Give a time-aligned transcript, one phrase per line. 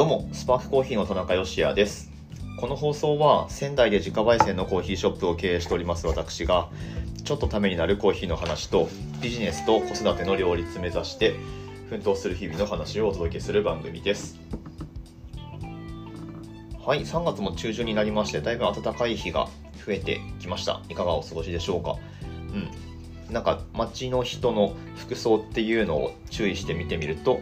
[0.00, 2.10] どうも、スパークコーヒーの田中芳也です。
[2.56, 6.70] この放送は仙台で自家焙煎のコーヒーショップを経営しております私が、
[7.22, 8.88] ちょっとためになるコーヒーの話と
[9.20, 11.34] ビジネスと子育ての両立目指して
[11.90, 14.40] 奮闘する日々の話をお届けする番組です。
[16.82, 19.48] はい、3月も中旬になりまして、だいぶ暖かい日が
[19.84, 20.80] 増えてきました。
[20.88, 21.96] いかがお過ごしでしょうか？
[22.54, 23.34] うん。
[23.34, 27.40] なんか街の人の服装っていうのを注意して見てみると、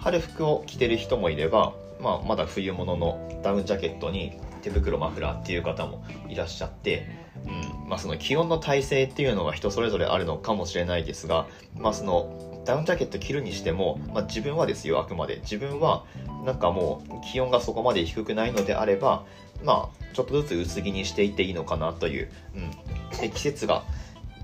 [0.00, 7.06] 春服を着てる人もいれば、まあ、まだ冬物のダウンジャケットに手袋マフラーっていう方もいらっしゃって、
[7.46, 11.46] うんまあ、その気温の耐性っていうのが人それぞれあるのかもしれないですが、
[11.76, 15.40] まあ、そのダウンジャケット着るにしても、まあ、自分はですよあくまで。
[15.42, 16.04] 自分は
[16.44, 19.24] なんかもう気温がそこまで低くないのであれば
[19.64, 23.84] まあちょっとずつ薄着にしていっていいのかなという、うん、で季節が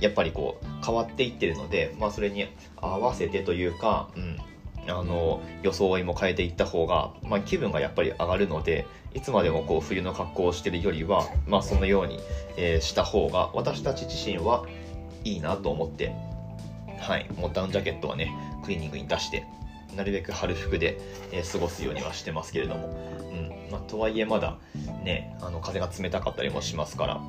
[0.00, 4.38] やっぱりこう変わっていってるので、まあ、それに合わせてというか、うん、
[4.88, 12.20] あの装いも変えていった方が、まあ、気分がやっぱり上がるのでいつまでもこう冬の格好をしてるよりは、まあ、そのように、
[12.56, 14.66] えーした方が私たち自身は
[15.24, 16.12] いいなと思って、
[16.98, 18.32] はい、もうダウンジャケットはね
[18.64, 19.44] クリーニングに出して
[19.96, 20.98] なるべく春服で、
[21.32, 22.88] えー過ごすようにはしてますけれども、
[23.30, 23.70] うん。
[23.70, 24.58] まあ、とはいえまだ
[25.04, 27.20] ねあの風が冷たかったりもしますから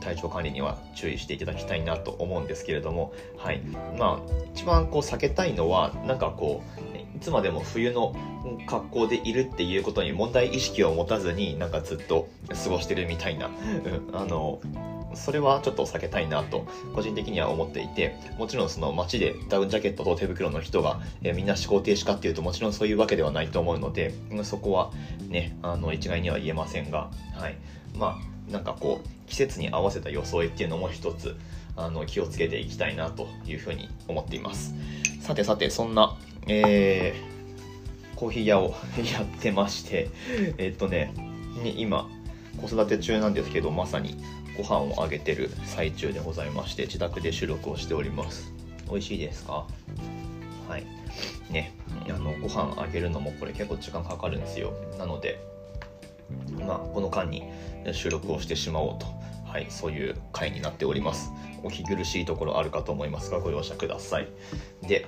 [0.00, 3.60] 体調管理には注意していただきたいなと思うんですけれども、はい。
[3.98, 6.85] まあ、一番こう避けたいのはなんかこうね
[7.16, 8.14] いつまでも冬の
[8.66, 12.28] 格好でいるっていうことに問題意識を持たずになんかずっと
[12.64, 13.50] 過ごしてるみたいな、う
[14.12, 14.60] んあの
[15.14, 18.14] それはちょっと避けたいなと個人的には思っていて。
[18.38, 24.92] もちろんその街でダウンジャケットと手袋の人が、えみんな思考停止かっていうともちろんそういうわけではないと思うのでそこは
[25.28, 27.56] ねあの一概には言えませんが、はい、
[27.94, 31.34] まあなんかこう季節に合わせた装いっていうのも一つ
[31.76, 34.74] あの気をつけていきたいなというふうに思っています。
[35.20, 37.36] さてさてそんな、えー
[38.16, 38.74] コーヒー屋を
[39.12, 40.08] やってまして
[40.56, 41.12] えっとね
[41.76, 42.08] 今
[42.62, 44.16] 子育て中なんですけどまさに
[44.56, 48.50] ご飯をあげてる最中でございまして自宅で収録をしております。
[48.90, 49.66] 美味しいですか？
[50.66, 50.86] はい。
[51.50, 51.74] ね。
[52.08, 54.72] あのご飯あげるのもこれ結構時間かかるんですよ。
[54.98, 55.38] なので
[56.66, 57.42] まあこの間に
[57.92, 59.06] 収録をしてしまおうと。
[59.46, 61.30] はいそういう回になっております。
[61.62, 64.28] お聞き苦しいところあるかと思いますがご容赦ください。
[64.88, 65.04] で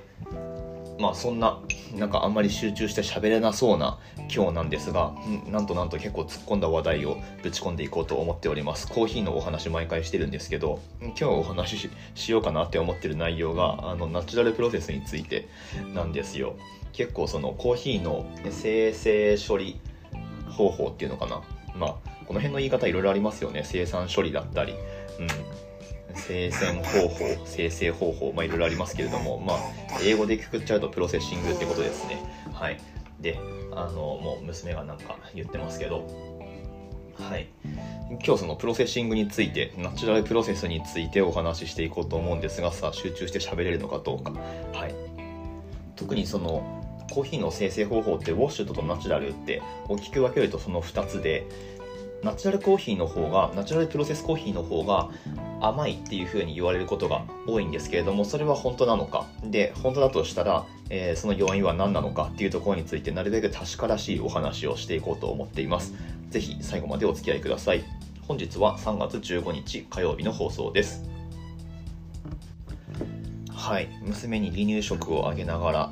[0.99, 1.59] まあそんな
[1.95, 3.97] なんかあんまり集中して喋れなそうな
[4.33, 5.13] 今日なんですが
[5.47, 8.87] なんとなんと結構突っ込んだ話題をぶち込んでいこうと思っております。
[8.87, 15.47] コーヒーのお話毎回してるんですけど今日お話ししようかなって思ってる内容があのナチュラルプロセスについて
[15.93, 16.55] なんですよ。
[16.91, 19.79] 結構そのコーヒーの生成処理
[20.49, 21.41] 方法っていうのかな。
[21.75, 21.95] まあ
[22.27, 23.63] この辺の言い方いろいろありますよね。
[23.63, 24.73] 精製処理だったり。
[25.19, 25.68] うん。
[26.15, 29.57] 精製方法生成方法まあいろいろありますけれどもまあ
[30.03, 32.17] 英語でくくっちゃうと processing ってことですね。
[32.53, 32.79] はい。
[33.19, 33.39] で
[33.71, 36.07] あのもう娘がなんか言ってますけど
[37.13, 37.49] はい。
[38.25, 44.31] 今日その processing についてナチュラルプロセスについてお話ししていこうと思うんですがさあ集中して喋れるのかどうか。
[44.73, 44.95] はい。
[45.95, 46.79] 特にその
[47.11, 51.45] コーヒーの生成方法ってウォッシュとナチュラルって大きく分けるとその2つで
[52.23, 55.09] ナチュラルコーヒーの方がナチュラルプロセスコーヒーの方が
[55.61, 59.27] 甘いっていう風に言われることが多いんですけれどもそれは本当なのか？
[59.43, 65.93] で本当だとしたら、えーその要因は何なのかっていうところについてなるべく確からしいお話をしていこうと思っています。
[66.29, 67.83] ぜひ最後までお付き合いください。
[68.27, 71.09] 本日は3月15日火曜日の放送です。
[73.51, 73.89] はい。
[74.03, 75.91] 娘に離乳食をあげながら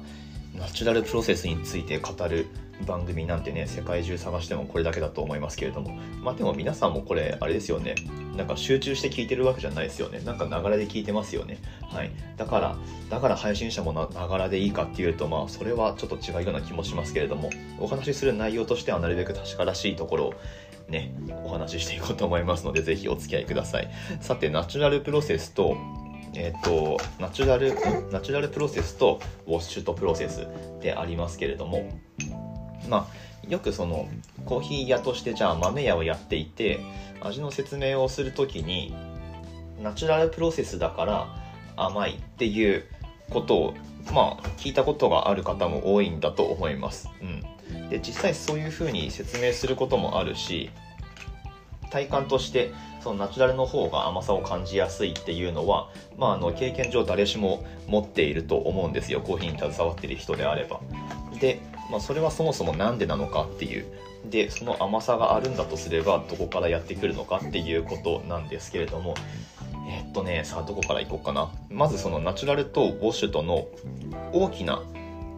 [0.56, 2.48] ナチュラルプロセスについて語る
[2.86, 5.98] 番組なんてね世界中探してもこれだけだと思いますけれども。
[6.22, 7.96] まあでも皆さんもこれあれですよね。
[8.36, 10.20] なんか集中して聞いてるわけじゃないですよね。
[10.24, 11.58] なんかながらで聞いてますよね。
[11.82, 12.12] はい。
[12.38, 12.78] だから
[13.10, 17.50] だから配信者もながらでいいかっていうとまあそれはちょっと違うような気もしますけれども。
[17.80, 20.34] お話しする内容としてはなるべく確からしいところを
[20.90, 23.90] ねお話ししていこうと思いますのでぜひお付き合いください。
[24.22, 25.78] さてナチュラルプロセスと
[26.38, 27.74] えっ、とナチュラル
[28.12, 30.48] ナチュラルプロセスとウォッシュとプロセス
[30.82, 31.90] でありますけれども
[32.88, 34.08] まあよくその
[34.46, 36.80] コーヒー屋としてじゃあ豆屋をやっていて
[37.22, 38.94] 味の説明をするときに
[39.82, 41.28] ナチュラルプロセスだから
[41.76, 42.84] 甘いっていう
[43.32, 43.74] ことを
[44.14, 47.10] まあ聞いたことがある方も多いんだと思います。
[47.22, 50.70] うん、で実際そういうふうに説明することもあるし
[51.90, 59.22] 体感としてそのナチュラルの方が甘さを感じやすいっていうのは、まあ、あの経験上誰しも持っていると思うんですよ。
[59.22, 60.82] コーヒーに携わっている人であれば。
[61.40, 63.86] で、まあ、それはそもそも何でなのかっていう。
[64.30, 69.16] でその甘さがあるんだとすればどこからやってくるのかっていうことなんですけれども。
[69.90, 71.50] えっとねさあどこからいこうかな。
[71.70, 73.68] まずそのナチュラルとウォッシュとの
[74.34, 74.84] 大きな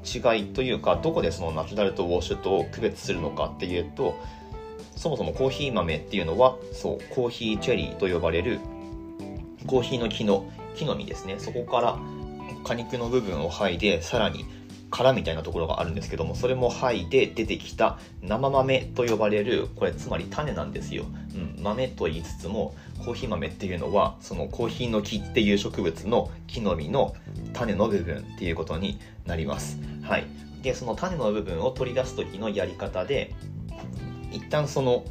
[0.04, 4.16] 違いというかどこでそのナチュラルとウォッシュと区別するのかっていうと
[5.00, 8.60] そもそもコーヒー豆っていうのはそうコーヒーチェリーと呼ばれる
[9.66, 11.36] コーヒーの木の木の実ですね。
[11.40, 11.98] そこから
[12.66, 14.46] 果肉の部分を剥いでさらに
[14.92, 22.76] 殻みたいなところがあるんですけどもそれも剥いで出てきた生豆と呼ばれるこれつまり種なんですよ、うん、豆と言いつつも
[23.06, 27.16] コーヒー豆っていうのはそのコーヒーの木っていう植物の木の実の
[27.54, 29.78] 種の部分っていうことになります。
[30.02, 30.26] はい。
[30.62, 33.34] でその種の部分を取り出す時のやり方で
[34.32, 35.06] 一旦その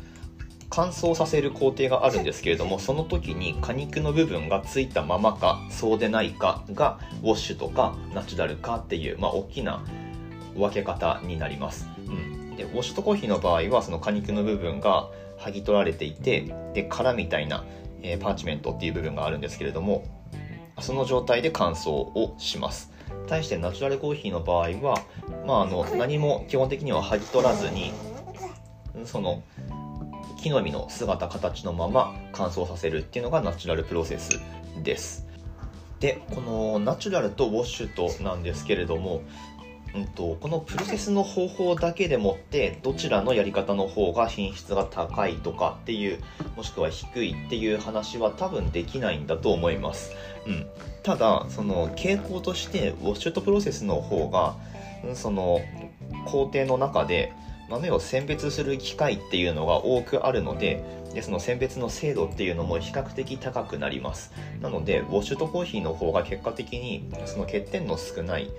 [0.71, 9.83] 乾燥させる工程があるんですけれどもその時に果肉の部分がついたままかそうでないかがウォッシュとかナチュラルかっていう、まあ、大きな
[10.55, 17.65] 分け方になります、うん、でウォッシュとコーヒーの場合はその果肉の部分が剥ぎ取られていてで殻みたいな、
[18.03, 20.05] えー、パーチメントっていう部分があるんですけれども
[20.81, 22.93] その状態で乾燥をします。
[23.27, 25.03] 対してナチュラルコーヒーの場合は、
[25.47, 27.93] まあ、あの何も基本的には剥ぎ取らずに
[29.05, 29.43] その
[30.41, 34.41] 木の実の姿形のまま乾燥させるっていうのがナチュラルプロセス
[34.83, 35.27] です。
[36.01, 39.23] でこのナチュラルとウォッシュとなんですけれども、
[39.97, 46.21] うんと、このプロセスの方法だけでもってどちらのやり方の方が品質が高いとかっていう
[46.57, 50.13] もしくは低いっていう話は多分できないんだと思います、
[50.47, 50.67] うん、
[51.03, 54.55] ただその傾向としてウォッシュとプロセスの方が
[55.05, 55.61] うんその
[56.27, 57.33] 工程の中で
[57.69, 60.83] 豆を選別する機会っていうのが多くあるので
[61.15, 64.33] でその選別の精度っていうのも比較的高くなります。
[64.61, 68.51] なのでウォッシュとコーヒーの方が結果的にその欠点の少ない、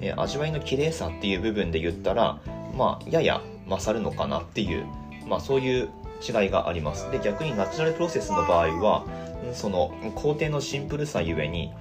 [0.00, 2.40] え味わいの綺麗さっていう部分で言ったら
[2.76, 4.84] まあやや勝るのかなっていう
[5.28, 5.90] まあそういう
[6.22, 7.10] 違いがあります。
[7.10, 9.06] で逆にナチュラルプロセスの場合は
[9.52, 11.72] その工程のシンプルさゆえに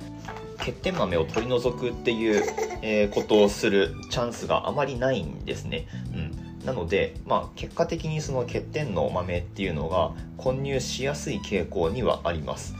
[0.58, 2.44] 欠点豆を取り除くっていう、
[2.84, 5.88] えことをするチャンスがあまりないんですね。
[6.14, 12.76] うん、なので、まあ、結果的にその欠点の豆っていうのが混入しやすい傾向にはあります。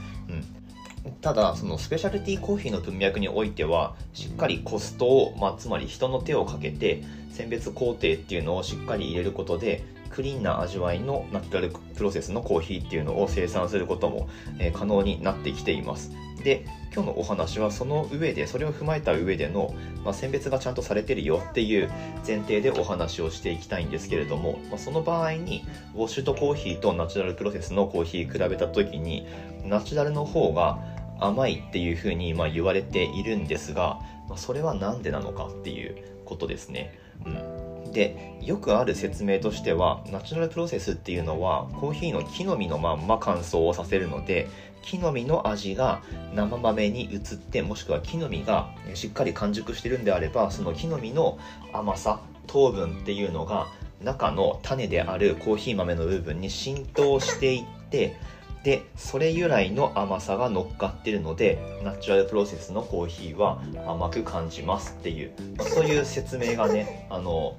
[1.04, 9.82] うん、ただそのスペシャルティーコーヒーの文脈においてはしっかりコストを、まあ、つまり人の手をかけて選別工程っていうのをしっかり入れることで
[10.12, 14.28] クリーンな味わいのナチュラルプロセスのコーヒーっていうのを生産することも、
[14.58, 16.12] え、可能になってきています。
[16.42, 19.74] で今日のお話はその上でそれを踏まえた上での、
[20.04, 21.90] まあ、選別がちゃんとされてるよっていう
[22.26, 25.64] 前提でお話をしていきたいんですけれども、まあ、その場合に
[25.94, 29.26] ウォッシュとコーヒーとナチュラルプロセスのコーヒー比べた時に
[29.64, 30.80] ナチュラルの方が
[31.20, 36.98] 甘いっていうふうにま言われているんですが、まあ、それは何でなのかっていうことですね。
[37.24, 37.61] うん
[37.92, 44.48] でよくある説明としてはナチュラルプロセスっていうのはコーヒーの木の実のまんま乾燥をさせるので
[44.82, 46.02] 木の実の味が
[46.34, 51.38] 生豆に移ってもしくは木の実がしっかり完熟してるんであればその木の実の
[51.72, 53.68] 甘さ糖分っていうのが
[54.02, 58.16] 中の種であるコーヒー豆の部分に浸透していって
[58.64, 67.56] でそれ由来の甘さが乗っかってるのでナチュラルプロセスのコーヒーは甘く感じますっていう、そういう説明がねあの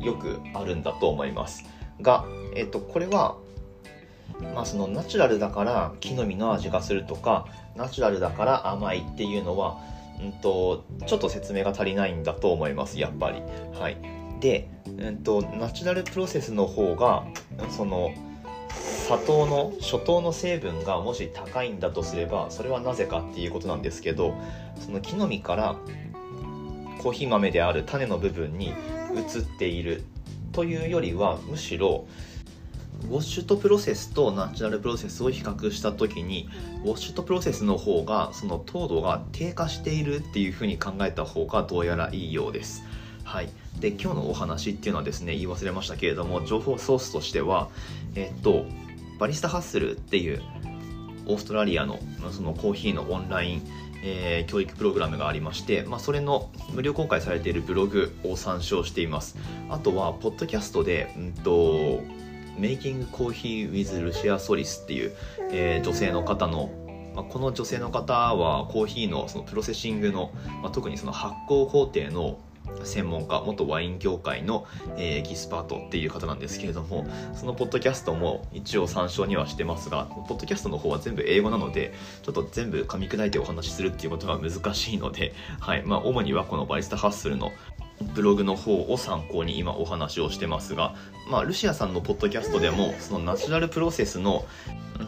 [0.00, 1.64] よくあるんだと思います
[2.00, 2.24] が、
[2.54, 3.36] えっと、これは
[4.54, 7.46] まあ、そのナチュラルだから木の実の味がするとか
[7.76, 9.78] ナチュラルだから甘いっていうのは、
[10.20, 13.42] うんと、ちょっと説明が足りないんだと思いますやっぱり。
[13.78, 13.96] はい、
[14.40, 17.24] で、うんと、ナチュラルプロセスの方が
[17.70, 18.12] その
[18.70, 24.34] 砂糖の初糖の成分がもし高いんだとすればそれはなぜかっていうことなんですけど
[24.78, 25.76] その木の実から
[26.98, 28.74] コーヒー豆である種の部分に
[29.18, 30.02] 移っている
[30.52, 32.06] というよりはむしろ
[33.04, 36.48] ウォッシュとプロセスとナチュラルプロセスを比較した時に
[36.84, 42.82] ウォッシュとプロセスの方がその糖度が低下しているっていうふうに考えた方がどうやらいいようです。
[43.22, 47.68] はい、で今日のお話っていうのはですね言い忘れましたけれども情報ソースとしては
[48.14, 48.64] えっと
[49.18, 50.42] バリスタハッスルっていう
[51.26, 52.00] オーストラリアの
[52.32, 53.62] そのコーヒーのオンライン
[54.02, 59.36] えー、教育プログラムがありまして、まあ、それの無料公開されているブログを参照しています。
[59.70, 62.00] あとはポッドキャストで、うんと
[62.58, 65.12] Making Coffee with Lucia Solis っていう、
[65.52, 66.70] えー、女性の方の
[67.18, 70.30] まあ、この女性の方はコーヒーのその processing の、
[70.62, 72.38] まあ、特にその発酵工程の
[72.84, 87.52] 専門家元ワイン業界の、えー、エキスパートっていう方なんですけれどもそのポッドキャストも一応参照にはしてますがポッドキャストの方は全部英語なのでちょっと全部噛み砕いてお話しするっていうことが難しいので、はいまあ、主にはこのバリスタハッスルの
[88.14, 90.94] ブログの方を参考に今お話をしてますが、
[91.30, 94.44] まあ、ルシアさんのポッドキャストでもそのナチュラルプロセスの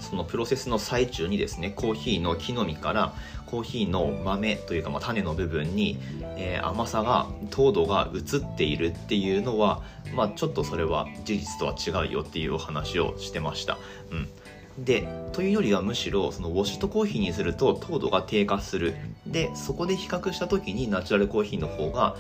[0.01, 3.13] そのプロセスの最中にですねコーヒーの木の実から
[3.51, 5.99] コーヒーの豆というか、まあ、種の部分に、
[6.37, 9.83] えー、甘さが糖度が移っているっていうのは、
[10.15, 13.79] まあ、ちょっとそれは事実とは違うよっていうお話をしてました。
[14.11, 14.29] うん。
[14.79, 18.95] でというよりはむしろそのウォシュとコーヒーにすると糖度が低下する。
[19.27, 22.17] でそこで比較した時にナチュラルコーヒーの方が、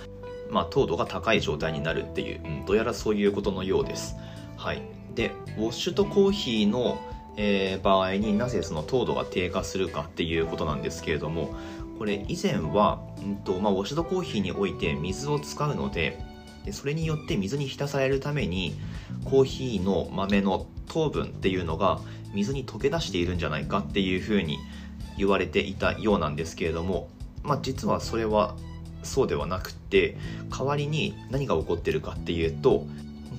[0.51, 4.17] まあ、糖度が高い状態になるっていう、うん、どうやらそういうことのようです。
[4.57, 4.83] はい。
[5.15, 6.99] でウォッシュとコーヒーの
[7.43, 11.55] えー、場合になぜその糖度が低下するかっていうことなんですけれども
[11.99, 16.23] これ以前は、うんとまあ、ウォシュドコーヒーにおいて水を使うので
[16.67, 18.79] でそれによって水に浸されるために
[19.25, 22.01] コーヒーの豆の糖分っていうのが
[22.35, 24.59] 水に溶け出しているんじゃないかっていうふうに
[25.17, 27.09] 言われていたようなんですけれども、
[27.43, 28.55] まあ、実はそれは
[29.03, 30.19] そうではなくて
[30.51, 32.85] 代わりに何が起こってるかっていうと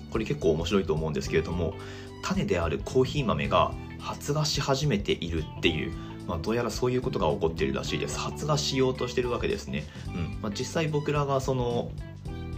[0.09, 1.75] これ結構面白いと思うんですけれども
[2.23, 5.93] 種であるコーヒー豆が発芽し始めているっていう、
[6.27, 8.19] まあ、どうやらそういうことが起こっているらしいです。
[8.19, 10.39] 発芽しようとしてるわけですね、うん。
[10.41, 11.91] まあ、実際僕らがその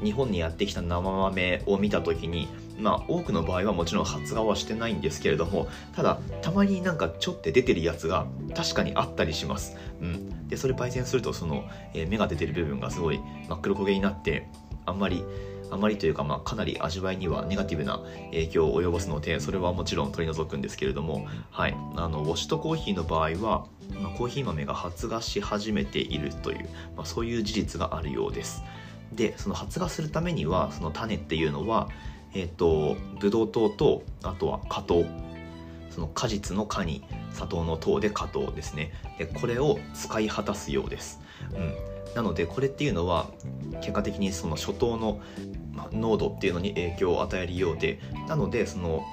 [0.03, 2.47] 日本にやってきた生豆を見た時に
[2.77, 14.47] まあ多くの場合はもちろん発芽はしてないんですけれどもただたまになんかちょって出てるやつが確かにあったりします、うん、でそれ焙煎するとその、えー、芽が出てる部分がすごい真っ黒焦げになって
[14.85, 15.23] あんまり
[15.73, 17.99] あまりというか、まあ、かなり味わいにはネガティブな
[18.31, 23.65] 影響を及ぼすのでそれはもちろん取り除くんですけれども、はい、あのウォシュトコーヒーの場合は、
[24.01, 28.63] まあ、コーヒー豆が発芽し始めているという、まあ、そういう事実があるようです。
[29.11, 31.89] でその発芽するためにはその種っていうのは
[32.33, 35.05] えっ、ー、とブドウ糖とあとは果糖。
[35.89, 37.03] その果実の果に
[37.33, 38.91] 砂糖の糖で果糖ですね。
[39.19, 41.21] でこれを使い果たすようです、
[41.53, 41.75] うん、
[42.15, 43.27] なのでこれっていうのは
[43.81, 45.21] 結果的にその初糖の
[45.91, 49.03] 濃度っていうのに影響を与えるようでなのでその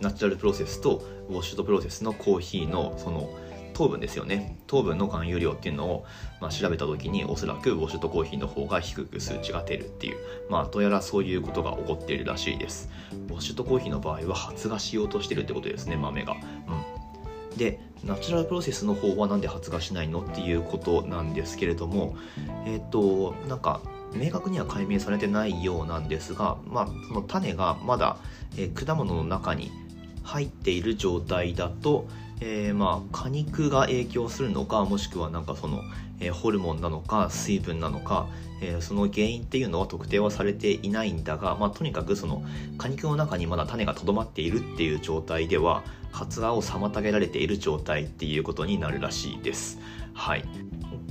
[0.00, 3.30] ナチュラルプロセスとウォッシュドプロセスのコーヒーのその
[3.76, 4.56] 糖分ですよね。
[4.66, 6.06] 糖分の含有量っていうのを、
[6.40, 10.16] まあ、調べた時におそらくウォッシュドコーヒーの方が低く数値が出るっていう。
[10.48, 12.88] まあどうやらそういうことが起こっているらしいです。
[13.28, 16.32] ウォッシュドコーヒーの場合は発芽しようとしてるってことですね豆が。
[16.32, 16.38] うん。
[17.56, 22.16] でナチュラルプロセスの方は何で発芽しないのっていうことなんですけれども
[22.66, 23.80] えっ、ー、となんか
[24.12, 28.16] 明確には解明されてないようなんですが、まあ、その種がまだ、
[28.56, 29.70] えー、果物の中に
[30.22, 32.08] 入っている状態だと、
[32.40, 35.82] えー、まあ果肉が影響するのかもしくはなんかその、
[36.20, 38.28] えー、ホルモンなのか水分なのか、
[38.60, 42.42] えー、その原因っていうのは特定はされていないんだが、まあ、とにかくその
[42.78, 49.78] 果肉の中にまだ種がとどまっているっていう状態では発芽を妨げられている状態っていうことになるらしいです。
[50.14, 50.44] はい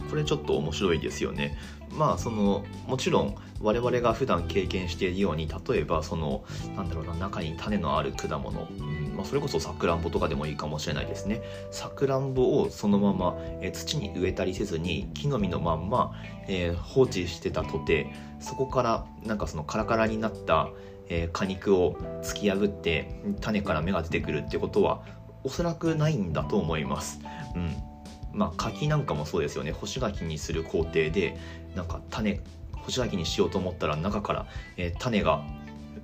[0.10, 1.58] これちょっと面白いですよね。
[1.98, 6.44] まあそのもちろん我々が普段経験しているように例えばその
[6.76, 16.14] なんだろうな中に種のある果物、うんまあ、それこそさくらんぼとかでもいいかもしれないですねさくらんぼをそのまま、え土に植えたりせずに木の実のまんま、
[16.48, 20.70] えー、放置してたとてそこからなんかそのカラカラになった、
[21.08, 25.02] えー、果肉を突き破って種から芽が出てくるってことは
[25.44, 27.20] おそらくないんだと思います。
[27.56, 27.95] うん
[28.36, 29.72] まあ、柿なんかもそうですよね。
[29.72, 31.38] 干し柿にする工程で
[31.76, 32.42] なんか種
[32.74, 34.46] 干し柿にしようと思ったら中から、
[34.78, 35.44] えー、種が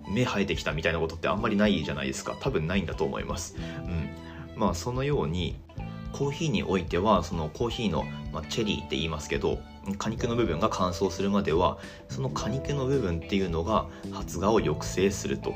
[0.09, 2.35] 芽生えてきたみたいなことってあんまりないじゃないですか。
[2.39, 5.59] 多分ないんだと思います、うん、まあそのように
[6.11, 9.59] コーヒーにおいてはそのコーヒーの、まあ、チェリーって言いますけど
[9.97, 11.77] 果肉の部分が乾燥するまでは
[12.09, 15.53] その果肉の部分っていうのが発芽を抑制すると。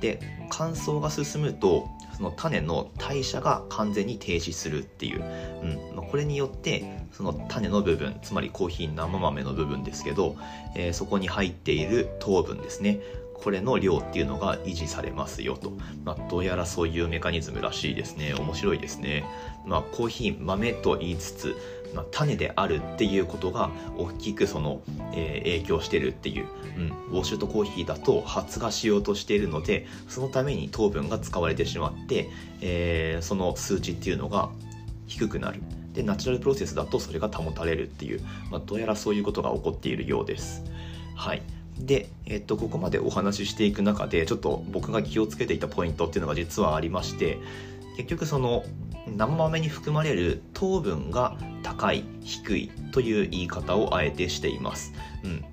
[0.00, 5.22] で乾燥が進むとその種の代謝が完全に停止するっていう、
[5.62, 5.96] うん。
[5.96, 10.36] まあ、これによってその種の部分つまりコーヒー生豆の部分ですけど、
[10.74, 12.98] えー、そこに入っている糖分ですね。
[13.34, 15.72] これの量っていうのが維持されますよと、
[16.04, 18.34] まあ、どうやらそういうメカニズムらしいですね。
[18.34, 19.24] 面白いですね、
[19.64, 21.56] まあ、コーヒー豆と言いつつ
[21.94, 24.80] まあ、種であるっていうことが大きくその、
[25.12, 32.28] えー、影響してるっていう、うん、ウォッシュとコーヒーだと発芽しようとしているのでそのために糖分が使われてしまって、
[32.60, 34.50] えー、その数値っていうのが
[35.06, 35.60] 低くなる。
[35.94, 40.62] でナチュラルプロセスだとそれが保たれるっていう、まあ、どうやらそういうことが起こっているようです。
[41.16, 41.42] はい。
[41.78, 47.38] で、えっと、ここまでお話ししていく中でちょっと僕が気をつけていたポイントっていうのが実はありまして
[47.98, 48.64] 結局その
[49.08, 54.92] 生豆に含まれる糖分が高い低いという言い方をあえてしています、
[55.24, 55.44] うん。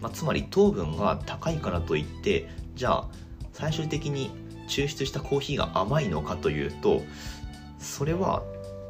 [0.00, 3.08] まあ、つまり糖分が高いからといってじゃあ
[3.52, 4.32] 最終的に
[4.68, 7.02] 抽出したコーヒーが甘いのかというと
[7.78, 8.42] それは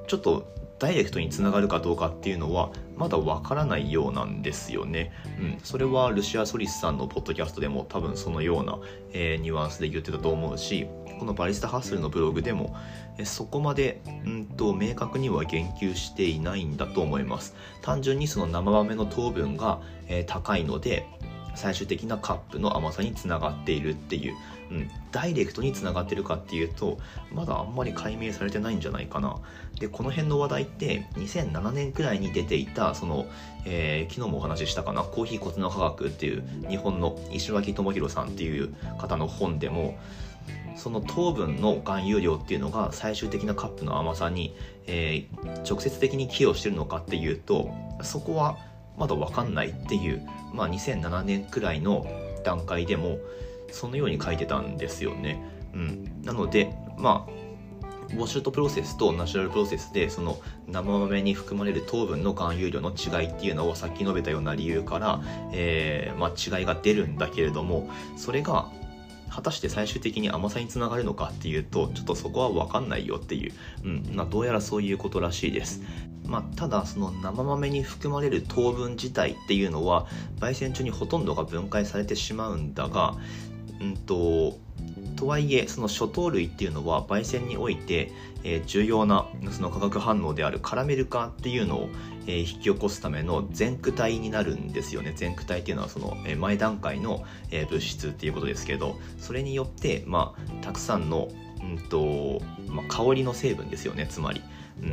[0.07, 5.13] ちょっとダイレクトにつながるかどうかっていうのはまだわからないようなんですよね。
[5.39, 8.79] うん、それはルシア・ソリスさんのポッドキャストでも多分そのような、
[9.13, 10.87] えー、ニュアンスで言ってたと思うし
[11.19, 12.77] このバリスタハッスルのブログでも、
[13.25, 17.55] そこまで、うんと、明確には言及していないんだと思います。
[17.83, 21.07] 単純にその生豆の糖分が、え、高いので
[21.55, 24.35] 最終的なカップの甘さにつながっているっていう。
[24.71, 26.99] うん、ダイレクトにつながってるかっていうと
[27.33, 29.37] まだあんまり解明されてないんじゃないかな。
[29.79, 33.27] でこの辺の話題って2007年くらいに出ていたその、
[33.65, 39.99] えー、昨日もお話ししたかなコーヒー骨の科学っていう日本の石脇智弘さんっていう方の本でも
[40.77, 44.55] その糖分の含有量っていうのが最終的なカップの甘さに、
[44.87, 47.71] えー、直接的に寄与してるのかっていうと
[48.03, 48.59] そこは
[48.99, 52.07] まだ分かんないっていう、まあ、2007年くらいの
[52.45, 53.19] 段階でも
[53.71, 55.43] そのように書いてたんですよね。
[55.75, 57.37] うん、なのでまあ
[58.11, 60.39] ウォッシュートプロセスとナチュラルプロセスでその
[60.69, 65.21] 生豆に含まれる糖分の含有量の違いっていうのをさっき述べたような理由から、
[65.53, 68.71] えー、まあ、違いが出るんだけれどもそれが
[69.37, 73.53] 果たして最終的に甘さにつながるのかっていうとちょっとそこは分かんないよっていう、
[73.85, 75.83] うんまあ、どうやらそういうことらしいです。
[76.25, 80.07] まあ、ただその生豆に含まれる糖分自体っていうのは
[80.41, 83.15] 焙煎中にほとんどが分解されてしまうんだが
[83.81, 84.59] うんと
[85.15, 88.11] とはいえその初糖類っていうのは焙煎において、
[88.43, 91.89] えー、重要なその化学反応であるカラメル化っていうのを、
[92.27, 95.15] えー、引き起こすための前駆体になるんですよね。
[95.19, 97.25] 前駆体っていうのはその、前段階の、
[97.71, 101.29] 物質っていうことですけどそれによってまあたくさんの、
[101.63, 104.07] うんとまあ、香りの成分ですよね。
[104.09, 104.43] つまり。
[104.83, 104.93] うん。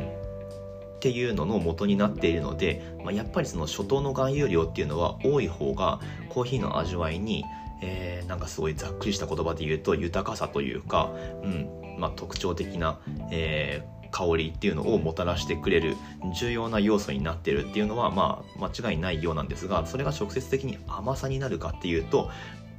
[1.00, 6.00] ていうのの元になっているので、まあ、やっぱりその初糖の含有量っていうのは多い方が
[6.30, 7.44] コーヒーの味わいに
[7.82, 11.10] えー、なんかすごいざっくりした言葉で言うと豊かさというか、
[11.42, 11.68] うん。
[11.98, 12.98] まあ、特徴的な、
[13.30, 15.96] えー、香りっていうのをもたらしてくれる
[16.38, 22.30] 重要な要素になってるっていうのは、まあ、間違いないようなんですがそれが直接的に甘さになるかっていうと、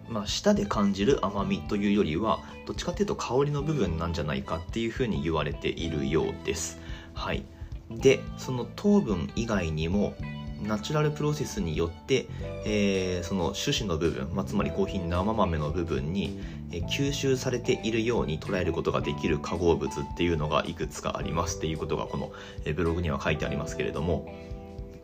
[0.08, 6.80] まあ、舌で感じる甘みというよりはどっちかっていうと香りの部分なんじゃないかっていうふうに言われているようです。
[7.14, 7.44] はい、
[7.92, 10.14] でその糖分以外にも
[10.64, 12.28] ナチュラルプロセスによって、
[12.66, 16.40] えー、その種子の部分、まあ、つまりコーヒー生豆の部分に、
[16.72, 22.32] えー、吸収されているように捉えることができる化合物っていうのがいくつかありますっていうことがこの、
[22.66, 24.34] え、ブログには書いてありますけれども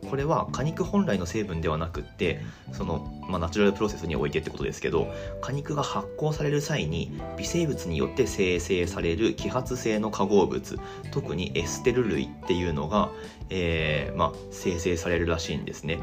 [0.08, 2.40] これは果肉本来の成分ではなくって
[2.72, 10.78] その、まあ、ナチュラルプロセスにおいてってことですけど果肉が発酵される際に微生物によって生成される揮発性の化合物
[11.12, 13.10] 特にエステル類っていうのが、
[13.50, 15.98] えー、まあ、生成されるらしいんですね。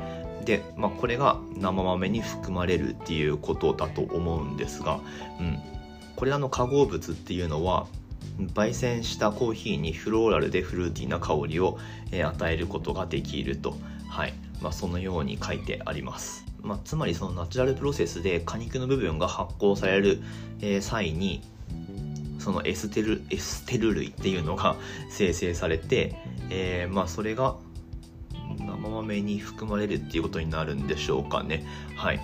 [0.46, 5.00] で、まあ、これが生豆に含まれるっていうことだと思うんですが、
[5.40, 5.60] うん、
[6.16, 7.88] これらの化合物っていうのは
[8.54, 11.78] 焙煎したコーヒーにフローラルでフルーティーな香りを、
[12.12, 13.76] 与えることができると、
[14.08, 14.34] はい。
[14.62, 16.46] まあ、そのように書いてあります。
[16.62, 20.22] まあ、つまりそのナチュラルプロセスで果肉の部分が発酵される、
[20.82, 21.42] 際に
[22.40, 24.76] そのエステルエステル類っていうのが
[25.12, 26.16] 生成されて、
[26.50, 27.58] えー、まあそれが
[28.58, 31.66] 生豆に含まれるっていうことになるんでしょうかね。
[31.96, 32.20] はい。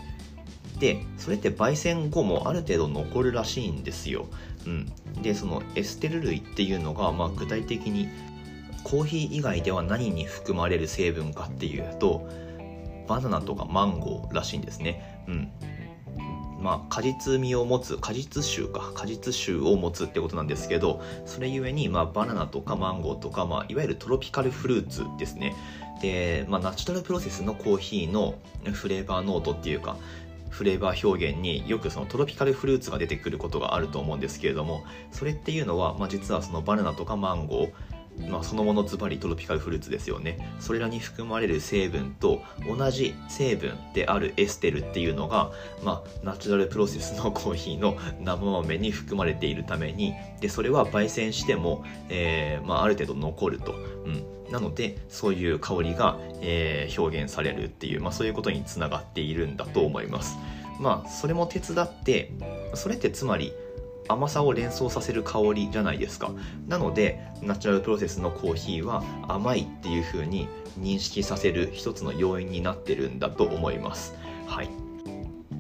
[0.80, 4.28] でそれって焙煎後もある程度残るらしいんですよ。
[4.66, 8.10] うん、でそのエステル類っていうのが、まあ、具体的に
[8.84, 12.30] コーヒー以外では何に含まれる成分かっていうと
[13.08, 15.24] バナナとかマンゴーらしいんですね。
[15.28, 15.52] うん。
[16.60, 18.92] まあ、果実味を持つ果実臭か。
[18.96, 25.54] 果実臭を持つってことなんですけどそれゆえに、まあ、バナナとかマンゴーとか、まあ、いわゆるトロピカルフルーツですね。
[26.02, 28.36] で、まあ、ナチュラルプロセスのコーヒーの
[28.74, 29.98] フレーバーノートっていうか
[30.56, 37.95] フレーバー表現によくそのトロピカルフルーツが出てくることがあると思うんですけれどもそれっていうのは、まあ、実はそのバナナとかマンゴー
[38.30, 40.56] まあ、そのものズバリトロピカルフルーツですよね。
[40.60, 45.52] それらに含まれる成分と同じ成分であるエステルっていうのが、
[45.84, 60.38] まあ、ナチュラルプロセスのコーヒーの生豆に含まれているためにでそれは焙煎しても、えーまあ、ある程度残ると、うん、なのでそういう香りが、えー、表現されるっていう、まあ、そういうことにつながっているんだと思います。
[60.80, 62.32] まあそれも手伝って
[62.74, 63.54] それってつまり
[64.08, 66.32] 甘さを連想させる香りじゃないですか。
[66.68, 70.48] なのでナチュラルプロセスのコーヒーは甘いっていう風に
[70.80, 74.16] 認識させる一つの要因になってるんだと思います。
[74.46, 74.70] はい。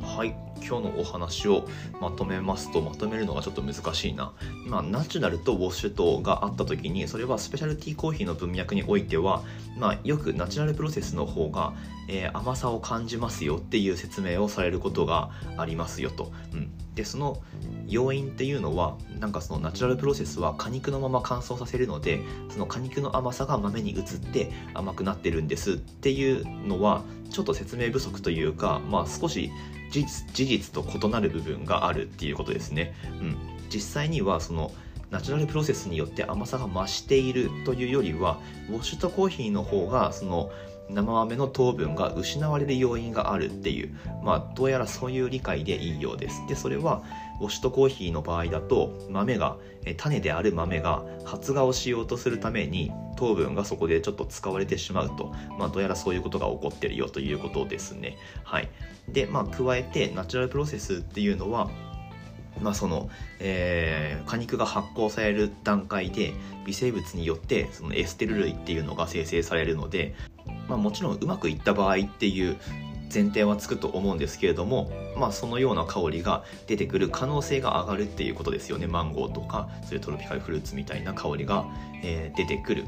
[0.01, 0.35] はい。
[0.67, 1.67] 今日のお話を
[2.01, 4.33] まとめますとまとめるのがちょっと難しいな。
[4.67, 9.43] まあナチュラルとウォッシュとがあった時にそれはスペシャルティーコーヒーの文脈においては
[9.77, 11.73] まあよくナチュラルプロセスの方が、
[12.09, 17.41] えー、甘さを感じますよっていう説明をされることがありますよと、うん、でその
[17.87, 27.03] 要因っていうのはなんかそのナチュラルプロセスは果肉のまま乾燥させるのでその果肉の甘さが豆に移って甘くなってるんですっていうのは
[27.35, 29.51] ちょっと説明不足というか、まあ、少し
[29.91, 32.93] 事実事実と異なる部分があるっていうことですね。
[33.19, 33.37] うん、
[33.69, 34.71] 実際にはその
[35.11, 40.49] ナチュラルプロセスによって甘さが増しているというよりはウォッシュとコーヒーの方がその
[40.89, 43.93] 生豆の糖分が失われる要因があるっていう
[44.23, 47.03] まあどうやらそういう理解でいいようですでそれは
[47.41, 49.57] ウォシトコーヒーの場合だと豆が
[49.97, 58.17] 種である豆が発芽をしようとするために糖分がそこでちょっと使われてしまうと、まあ、どうやらそういうことが起こってるよということですね。
[58.43, 58.69] はい、
[59.07, 61.69] で、まあ、加えてナチュラルプロセスっていうのは
[62.61, 66.33] まあそのえー、果肉が発酵される段階で
[66.65, 70.15] 微生物によってそのエステル類っていうのが生成されるので、
[70.67, 72.57] まあ、もちろんうまくいった場合っていう
[73.13, 78.87] 前提はつくと思うんですけれども、まあ、そのような香りが出てくる可能性が上がるっていうことですよね。
[78.87, 81.65] マンゴーとかそういうトロピカルフルーツみたいな香りが、
[82.03, 82.85] えー、出てくる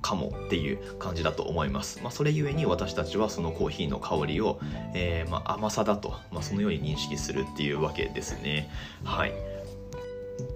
[0.00, 4.60] かもっていう感じだと思います、まあ、それゆえに私たちはそのコーヒーの香りを、
[4.94, 8.70] えー、まあ、甘さだと、まあ、そのように認識するっていうわけですね。
[9.04, 9.32] はい。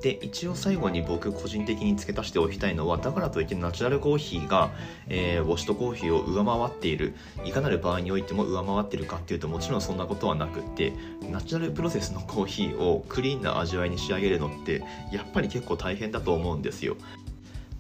[0.01, 4.71] で一応最後に僕個人的に付け足しておきたいのはだからといってナチュラルコーヒーが、
[5.09, 7.15] えー、ウォシュトコーヒーを上回っている
[7.45, 10.93] いかなる場合においても上回ってるかっていうともちろんそんなことはなくって
[11.31, 16.97] ナチュラルプロセスのコーヒーをクリーンな味わいに仕上げるのってやっぱり結構大変だと思うんですよ。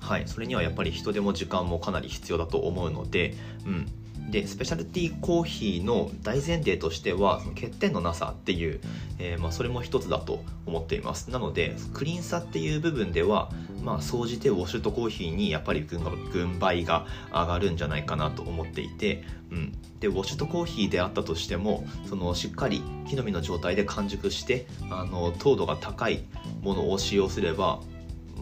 [0.00, 3.34] はいそれにはやっぱり人手も時間もかなり必要だと思うので
[3.64, 4.01] うん。
[4.30, 8.80] でスペシャルティーコーヒーの大前提としてはその欠点のなさっていう、
[9.18, 11.30] えー、まあ、それも一つだと思っています。
[11.30, 13.50] なのでクリーンさっていう部分では
[13.82, 26.24] まあ総じてウォシュとコーヒーにやっぱり軍配が上がるんじゃないかなと思っていて、うん、でウォシュとコーヒーであったとしてもそのしっかり木の実の状態で完熟してあの糖度が高い
[26.62, 27.80] ものを使用すれば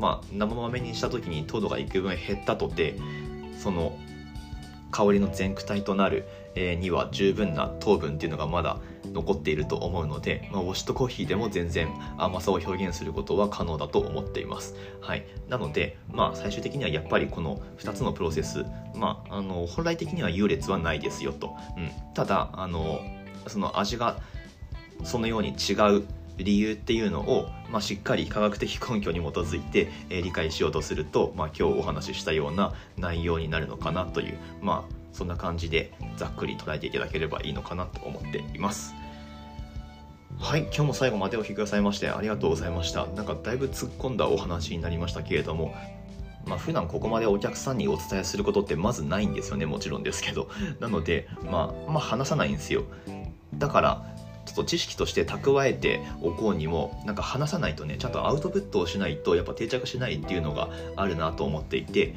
[0.01, 2.97] まあ、生豆にした時に糖度が幾分減ったとて
[3.59, 3.99] その
[4.91, 8.79] 香りの全躯体となる、え、には十分な糖分っていうのがまだ
[9.13, 14.75] 残っていると思うので、まあ、ウォシュトコーヒーでも全然甘さを表現することは可能だと思っています。
[15.01, 21.57] はい、なので、まあ、最終的にはやっぱりこの2つのプロセス、まあ、あの本来的には優劣はないですよと。
[21.77, 23.01] うん、ただあの
[23.47, 24.19] その味が
[25.05, 26.05] そのように違う
[26.45, 38.95] 理由っていうのを、まあ、しっかり科学的根拠に基づいて、えー、理解しようとすると、まあ、今日お話ししたような内容になるのかなという、まあ、そんな感じでざっくり捉えていただければいいのかなと思っています。
[40.39, 43.07] はい、今日も最後までお聴きくださいましてありがとうございました。
[43.07, 45.75] なんかだいぶ突っ込んだお話になりましたけれども、
[46.47, 50.49] まあ、普段ここまでお客さんにお伝えすることってまずないんですよねもちろんですけど
[50.81, 52.85] なので、まあ、まあ話さないんですよ
[53.55, 54.17] だから
[54.51, 62.15] ちょっと知識として蓄えておこうにもなんか話さないとねちゃんとアウトプットをしないとやっぱ定着しないっていうのがあるなと思っていて。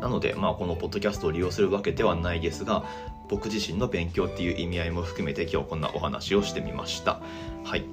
[0.00, 2.84] なのでまあこのポッドキャストを利用するわけではないですが
[3.30, 7.22] 僕自身の勉強っていう意味合いも含めて今日こんなお話をしてみました。
[7.64, 7.84] はい。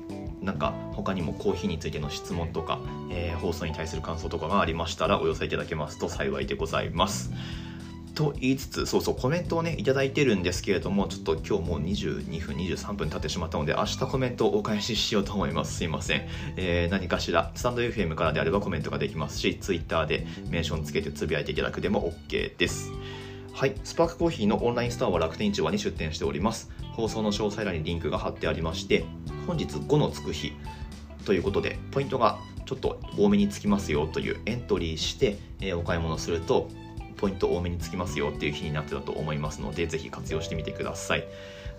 [0.41, 2.79] なんか他にもコーヒーについての質問とか、
[3.11, 7.31] えー、放送に対する感想とかがありましたらお寄せいただけますと幸いでございます。
[8.13, 15.75] と言いつつ、そうそう、コメントをね、いただいてるんですけれども、ちょっと今日もう22分、23分経ってしまったので、明日コメントをお返ししようと思います。
[15.77, 16.27] すいません。
[16.57, 22.91] えー、何かしら、スタンド FM からであればコメントができますし、Twitter でメンションつけてつぶやいていただくでも OK です。
[23.53, 26.69] はい、スパークコーヒーのオンラインストアは楽天市場に出店しております。
[26.93, 29.05] 放送の詳細欄にリンクが貼ってありまして、
[29.47, 30.53] 本日5のつく日
[31.25, 36.69] ということで、ポイントがちょっと多めにつきますよというエントリーして、えー、お買い物すると
[37.21, 41.23] ポイント多めにつきますよっていう日になってたと思いますので、ぜひ活用してみてください。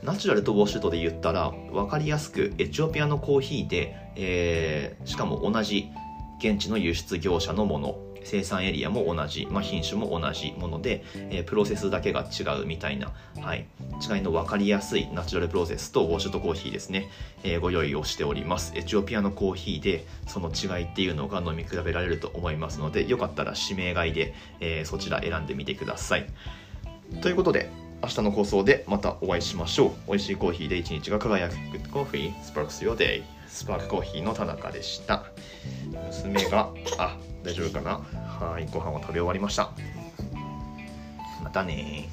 [0.04, 5.90] ナチュラルとウォッシュトで言ったら、分かりやすくエチオピアのコーヒーで、えー、しかも同じ
[6.38, 13.66] 現地の輸出業者のもの生産エリアも同じ、まあ、品種も同じもので、えー、プロセスだけが違うみたいな、はい、
[14.08, 17.08] 違いの分かりやすいナチュラルプロセスとウォッシュとコーヒーですね、
[17.42, 18.72] えー、ご用意をしております。
[18.76, 26.26] エチオピアのコーヒーでその違いっていうのが飲み比べられると思いますのでよかったら指名買いで、えー、そちら選んでみてください。
[27.20, 27.70] ということで
[28.02, 29.90] 明日の放送でまたお会いしましょう。
[30.08, 31.54] 美味しいコーヒーで一日が輝く。
[31.54, 35.26] Good Coffee Sparks Your Day スパークコーヒーの田中でした。
[36.08, 38.00] 娘があ大丈夫かな？
[38.46, 39.70] はいご飯は食べ終わりました。
[41.42, 42.08] またね